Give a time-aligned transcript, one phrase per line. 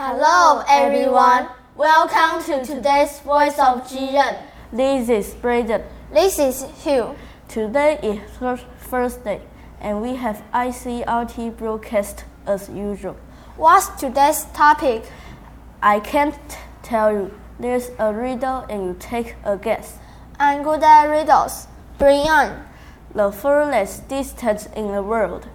[0.00, 1.48] Hello, everyone.
[1.76, 4.40] Welcome to today's Voice of Jiren.
[4.72, 5.82] This is Braden.
[6.12, 7.16] This is Hugh.
[7.48, 8.20] Today is
[8.78, 9.40] Thursday,
[9.80, 13.16] and we have ICRT broadcast as usual.
[13.56, 15.02] What's today's topic?
[15.82, 16.38] I can't
[16.84, 17.34] tell you.
[17.58, 19.98] There's a riddle, and you take a guess.
[20.38, 21.66] I'm good at riddles.
[21.98, 22.68] Bring on.
[23.16, 25.48] The furthest distance in the world.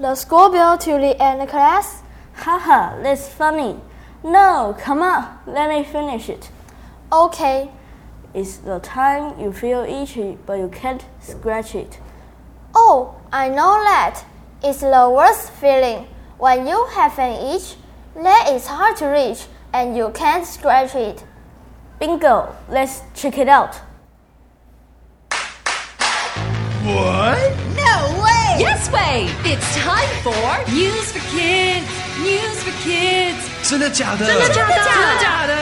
[0.00, 2.02] The school bell to the end class?
[2.34, 3.80] Haha, that's funny.
[4.22, 6.50] No, come on, let me finish it.
[7.12, 7.70] Okay.
[8.34, 12.00] It's the time you feel itchy, but you can't scratch it.
[12.74, 14.24] Oh, I know that.
[14.62, 16.08] It's the worst feeling.
[16.38, 17.76] When you have an itch,
[18.16, 21.22] that is hard to reach and you can't scratch it.
[22.00, 23.76] Bingo, let's check it out.
[26.82, 27.38] What?
[27.76, 28.56] No way!
[28.58, 29.28] Yes way!
[29.44, 31.93] It's time for News for Kids!
[32.21, 33.69] News for Kids!
[33.69, 34.25] 真的假的？
[34.25, 34.75] 真的假的？
[34.75, 35.53] 真的假的？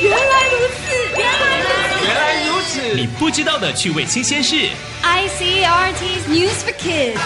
[0.00, 0.92] 原来如此！
[1.16, 2.06] 原来如此！
[2.06, 2.80] 原来如此！
[2.94, 4.68] 你不知道的趣味新鲜事。
[5.02, 7.18] ICRT's News for Kids!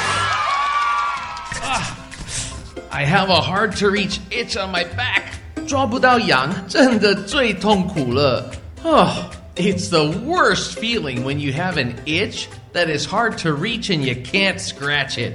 [2.90, 5.32] I have a hard to reach itch on my back，
[5.66, 8.52] 抓不到痒，真的最痛苦了。
[8.84, 9.08] Oh,
[9.56, 14.02] it's the worst feeling when you have an itch that is hard to reach and
[14.02, 15.32] you can't scratch it.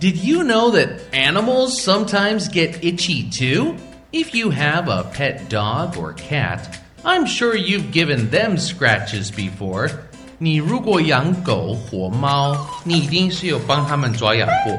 [0.00, 3.76] Did you know that animals sometimes get itchy too?
[4.12, 9.90] If you have a pet dog or cat, I'm sure you've given them scratches before.
[10.38, 14.78] 你如果养狗或猫，你一定是有帮它们抓痒过，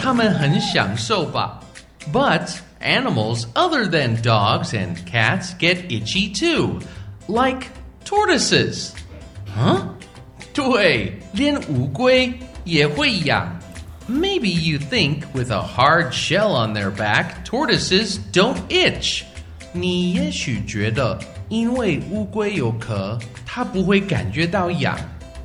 [0.00, 1.60] 它们很享受吧？
[2.12, 6.80] But animals other than dogs and cats get itchy too,
[7.28, 7.66] like
[8.04, 8.90] tortoises.
[9.54, 9.82] Huh?
[10.54, 12.32] 对，连乌龟
[12.64, 13.58] 也会痒。
[14.08, 19.22] Maybe you think with a hard shell on their back, tortoises don't itch.
[19.72, 21.18] 你也许觉得，
[21.48, 24.98] 因为乌龟有壳，它不会感觉到痒。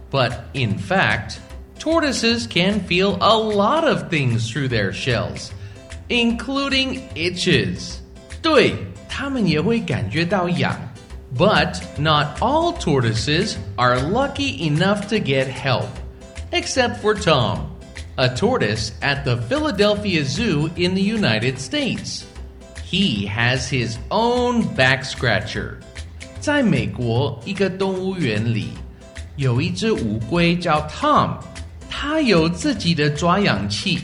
[0.09, 1.35] But in fact,
[1.79, 5.49] tortoises can feel a lot of things through their shells,
[6.09, 7.99] including itches.
[8.41, 8.73] 对，
[9.07, 10.75] 它们也会感觉到痒。
[11.37, 15.89] But not all tortoises are lucky enough to get help,
[16.51, 17.67] except for Tom,
[18.17, 22.25] a tortoise at the Philadelphia Zoo in the United States.
[22.83, 25.77] He has his own back scratcher.
[26.39, 28.69] 在美国一个动物园里，
[29.35, 31.37] 有一只乌龟叫 Tom，
[31.89, 33.99] 它有自己的抓痒器。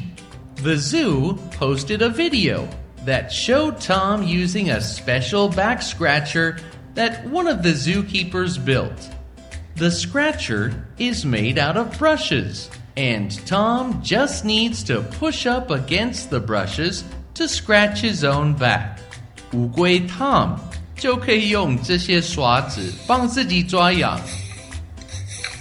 [0.62, 2.68] The zoo posted a video
[3.06, 6.58] that showed Tom using a special back scratcher
[6.96, 9.10] that one of the zookeepers built.
[9.76, 16.30] The scratcher is made out of brushes, and Tom just needs to push up against
[16.30, 17.04] the brushes
[17.36, 19.00] to scratch his own back.
[19.54, 20.58] 乌龟 Tom
[20.96, 24.20] 就可以用这些刷子帮自己抓痒。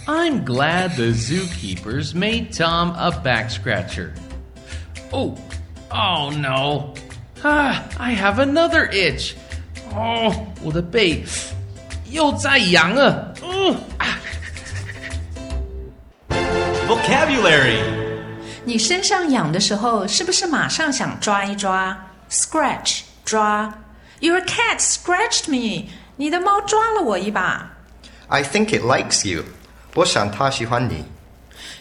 [0.06, 4.12] I'm glad the zookeepers made Tom a back scratcher.
[5.12, 5.36] Oh,
[5.90, 6.94] oh no.
[7.44, 9.34] Ah, I have another itch.
[9.94, 11.22] Oh, 我的背
[12.10, 13.34] 又在痒了。
[13.42, 13.95] 嗯啊
[16.88, 17.80] Vocabulary
[18.64, 21.98] 你身上痒的时候，是不是马上想抓一抓？
[22.30, 23.72] Scratch 抓。
[24.20, 25.88] Your cat scratched me。
[26.16, 27.70] 你的猫抓了我一把。
[28.28, 29.42] I think it likes you.
[29.94, 31.04] 我想它喜欢你。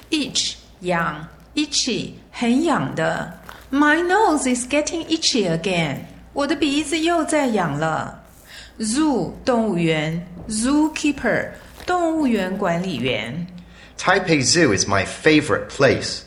[0.10, 3.40] Itch 痒，itchy 很痒的。
[3.72, 5.98] My nose is getting itchy again。
[6.34, 8.24] 我的鼻子又在痒了。
[8.80, 11.50] Zoo 动物园，zookeeper
[11.86, 13.46] 动物园管理员。
[13.98, 16.22] Taipei Zoo is my favorite place.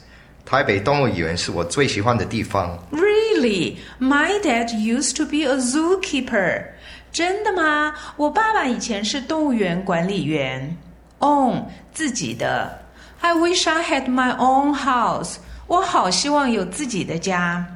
[0.44, 2.78] 台北动物园是我最喜欢的地方。
[2.92, 3.78] Really?
[3.98, 6.66] My dad used to be a zookeeper.
[7.10, 7.94] 真的吗？
[8.16, 10.76] 我爸爸以前是动物园管理员。
[11.20, 12.80] Own 自己的。
[13.20, 15.36] I wish I had my own house.
[15.66, 17.66] 我好希望有自己的家。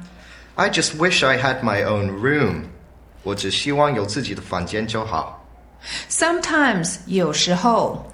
[0.55, 2.65] I just wish I had my own room.
[3.23, 5.43] 我只希望有自己的房间就好。
[6.09, 8.05] Sometimes 有时候。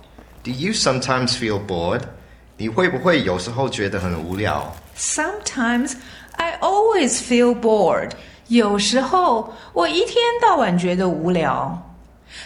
[0.43, 2.01] Do you sometimes feel bored?
[2.57, 5.93] 你会不会有时候觉得很无聊 Sometimes
[6.33, 8.11] I always feel bored.
[8.47, 11.81] 有时候我一天到晚觉得无聊。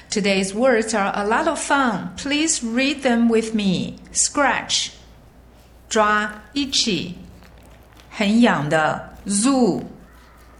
[0.10, 2.10] Today's words are a lot of fun.
[2.16, 3.96] Please read them with me.
[4.14, 4.90] Scratch，
[5.90, 7.14] 抓，itchy，
[8.10, 9.84] 很痒的，zoo，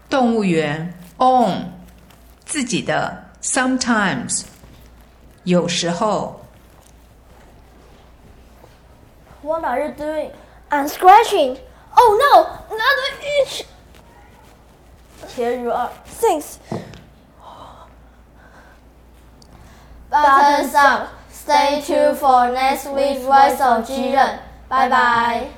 [0.08, 1.64] 动物园，own，
[2.44, 4.42] 自己的，sometimes，
[5.44, 6.36] 有时候。
[9.45, 10.31] what are you doing?
[10.71, 11.59] I'm scratching.
[11.95, 13.63] Oh no, another itch.
[15.35, 15.91] Here you are.
[16.05, 16.57] Thanks.
[20.09, 21.13] Buttons up.
[21.29, 24.39] Stay tuned for next week's Voice of Jiren.
[24.67, 25.51] Bye bye.